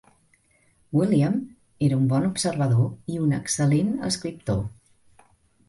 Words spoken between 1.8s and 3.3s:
era un bon observador i